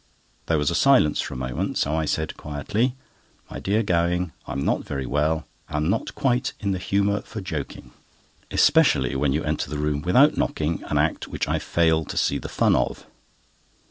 There 0.47 0.57
was 0.57 0.71
a 0.71 0.73
silence 0.73 1.21
for 1.21 1.35
a 1.35 1.37
moment, 1.37 1.77
so 1.77 1.93
I 1.95 2.05
said 2.05 2.35
quietly: 2.35 2.95
"My 3.51 3.59
dear 3.59 3.83
Gowing, 3.83 4.31
I'm 4.47 4.65
not 4.65 4.83
very 4.83 5.05
well, 5.05 5.45
and 5.69 5.91
not 5.91 6.15
quite 6.15 6.53
in 6.59 6.71
the 6.71 6.79
humour 6.79 7.21
for 7.21 7.39
joking; 7.39 7.91
especially 8.49 9.15
when 9.15 9.31
you 9.31 9.43
enter 9.43 9.69
the 9.69 9.77
room 9.77 10.01
without 10.01 10.35
knocking, 10.35 10.81
an 10.87 10.97
act 10.97 11.27
which 11.27 11.47
I 11.47 11.59
fail 11.59 12.03
to 12.05 12.17
see 12.17 12.39
the 12.39 12.49
fun 12.49 12.75
of." 12.75 13.05